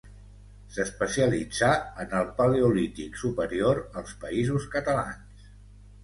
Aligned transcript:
S'especialitzà 0.75 1.67
en 2.03 2.15
el 2.19 2.31
paleolític 2.39 3.19
superior 3.23 3.81
als 4.01 4.15
Països 4.25 4.65
Catalans. 4.77 5.45